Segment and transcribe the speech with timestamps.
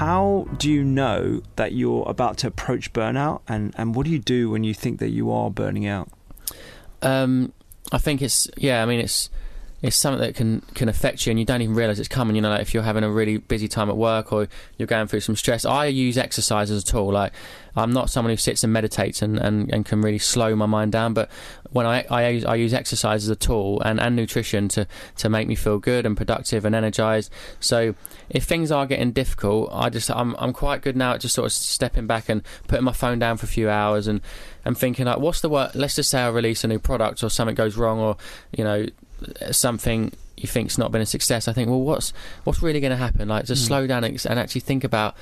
[0.00, 4.18] how do you know that you're about to approach burnout and, and what do you
[4.18, 6.08] do when you think that you are burning out?
[7.02, 7.52] Um,
[7.92, 9.28] I think it's yeah I mean it's
[9.82, 12.36] it's something that can can affect you and you don't even realize it's coming.
[12.36, 15.06] You know like if you're having a really busy time at work or you're going
[15.06, 17.32] through some stress i use exercise as a tool like
[17.76, 20.92] i'm not someone who sits and meditates and, and, and can really slow my mind
[20.92, 21.30] down but
[21.72, 25.28] when I, I, use, I use exercise as a tool and, and nutrition to, to
[25.28, 27.30] make me feel good and productive and energized.
[27.60, 27.94] So
[28.28, 31.46] if things are getting difficult i just i'm, I'm quite good now at just sort
[31.46, 34.20] of stepping back and putting my phone down for a few hours and
[34.64, 37.28] and thinking like what's the work let's just say i release a new product or
[37.28, 38.16] something goes wrong or
[38.56, 38.86] you know
[39.50, 42.12] something you think's not been a success, I think, well, what's
[42.44, 43.28] what's really going to happen?
[43.28, 43.66] Like, just mm.
[43.66, 45.16] slow down and, and actually think about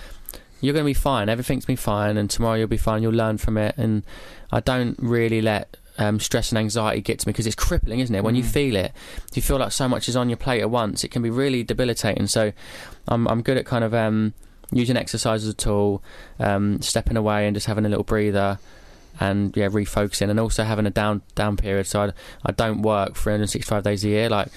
[0.61, 1.29] you're going to be fine.
[1.29, 3.03] Everything's been fine, and tomorrow you'll be fine.
[3.03, 3.75] You'll learn from it.
[3.77, 4.03] And
[4.51, 8.15] I don't really let um, stress and anxiety get to me because it's crippling, isn't
[8.15, 8.25] it?
[8.25, 8.39] When mm.
[8.39, 8.51] you hmm.
[8.51, 8.93] feel it,
[9.35, 11.05] you feel like so much is on your plate at once.
[11.05, 12.27] It can be really debilitating.
[12.27, 12.53] So,
[13.07, 14.35] I'm I'm good at kind of um,
[14.73, 16.03] using exercise as a tool,
[16.39, 18.59] um, stepping away and just having a little breather
[19.21, 21.87] and yeah, refocusing and also having a down down period.
[21.87, 22.13] So I,
[22.45, 24.29] I don't work 365 days a year.
[24.29, 24.49] Like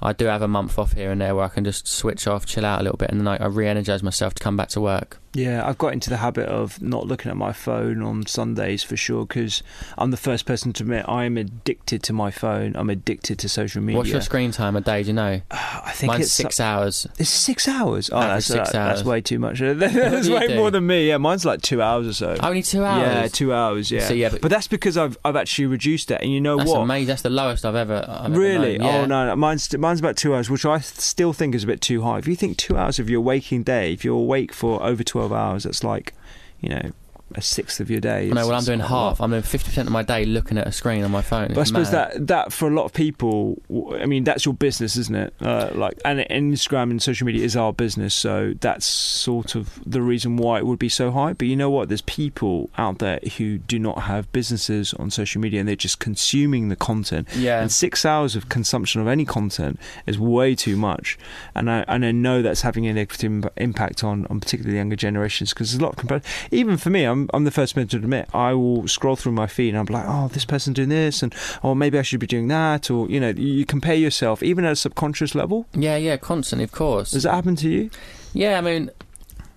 [0.00, 2.44] I do have a month off here and there where I can just switch off,
[2.44, 4.80] chill out a little bit, and then I, I re-energize myself to come back to
[4.80, 5.21] work.
[5.34, 8.96] Yeah, I've got into the habit of not looking at my phone on Sundays for
[8.96, 9.62] sure because
[9.96, 12.76] I'm the first person to admit I'm addicted to my phone.
[12.76, 13.96] I'm addicted to social media.
[13.96, 15.02] What's your screen time a day?
[15.02, 15.40] Do you know?
[15.50, 17.06] Uh, I think mine's it's six hours.
[17.18, 18.10] It's six hours.
[18.12, 18.96] Oh, that's, six uh, hours.
[18.98, 19.58] that's way too much.
[19.60, 20.56] that's way do?
[20.56, 21.08] more than me.
[21.08, 22.36] Yeah, mine's like two hours or so.
[22.42, 23.02] Only two hours.
[23.02, 23.90] Yeah, two hours.
[23.90, 24.06] Yeah.
[24.06, 26.20] So, yeah, but, but, that's because I've I've actually reduced it.
[26.20, 26.80] And you know that's what?
[26.80, 27.06] Amazing.
[27.06, 28.04] That's the lowest I've ever.
[28.06, 28.74] I've really?
[28.74, 28.98] Ever yeah.
[28.98, 31.80] Oh no, no, mine's mine's about two hours, which I still think is a bit
[31.80, 32.18] too high.
[32.18, 35.21] If you think two hours of your waking day, if you're awake for over twelve
[35.30, 36.14] hours, that's like
[36.62, 36.92] you know,
[37.36, 38.28] a sixth of your day.
[38.28, 39.20] no, well, I'm doing half.
[39.20, 41.48] I'm doing fifty percent of my day looking at a screen on my phone.
[41.48, 43.60] But I suppose that that for a lot of people,
[44.00, 45.34] I mean, that's your business, isn't it?
[45.40, 50.02] Uh, like, and Instagram and social media is our business, so that's sort of the
[50.02, 51.32] reason why it would be so high.
[51.32, 51.88] But you know what?
[51.88, 55.98] There's people out there who do not have businesses on social media, and they're just
[55.98, 57.28] consuming the content.
[57.34, 57.60] Yeah.
[57.60, 61.18] And six hours of consumption of any content is way too much,
[61.54, 65.52] and I and I know that's having a negative impact on on particularly younger generations
[65.52, 67.96] because there's a lot of compa- even for me, I'm I'm the first person to
[67.96, 71.22] admit I will scroll through my feed and I'm like, oh, this person's doing this,
[71.22, 74.64] and oh, maybe I should be doing that, or you know, you compare yourself even
[74.64, 75.66] at a subconscious level.
[75.74, 77.12] Yeah, yeah, constantly, of course.
[77.12, 77.90] Does that happen to you?
[78.32, 78.90] Yeah, I mean,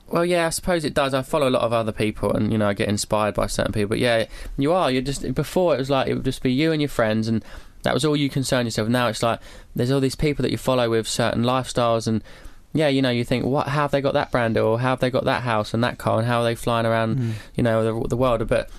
[0.07, 1.13] well, yeah, I suppose it does.
[1.13, 3.73] I follow a lot of other people, and you know, I get inspired by certain
[3.73, 3.89] people.
[3.89, 4.25] But yeah,
[4.57, 4.91] you are.
[4.91, 7.43] You're just before it was like it would just be you and your friends, and
[7.83, 8.87] that was all you concern yourself.
[8.87, 9.39] Now it's like
[9.75, 12.23] there's all these people that you follow with certain lifestyles, and
[12.75, 13.69] yeah, you know, you think, what?
[13.69, 15.97] How have they got that brand, or how have they got that house and that
[15.97, 17.31] car, and how are they flying around, mm.
[17.55, 18.45] you know, the, the world?
[18.47, 18.69] But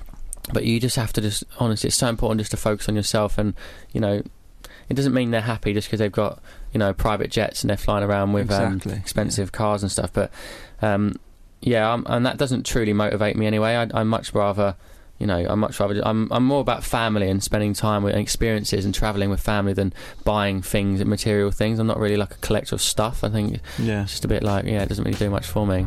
[0.53, 3.39] but you just have to just honestly, it's so important just to focus on yourself,
[3.39, 3.55] and
[3.93, 4.23] you know,
[4.91, 6.43] it doesn't mean they're happy just because they've got
[6.75, 8.93] you know private jets and they're flying around with um, exactly.
[8.93, 9.57] um, expensive yeah.
[9.59, 10.13] cars and stuff.
[10.13, 10.31] But
[10.83, 11.19] um,
[11.63, 13.77] yeah, I'm, and that doesn't truly motivate me anyway.
[13.77, 14.77] I, I much rather
[15.19, 18.23] you know, I'm much rather I'm I'm more about family and spending time with and
[18.23, 19.93] experiences and traveling with family than
[20.25, 21.79] buying things and material things.
[21.79, 23.25] I'm not really like a collector of stuff.
[23.25, 24.03] I think yeah.
[24.03, 25.87] it's just a bit like yeah, it doesn't really do much for me.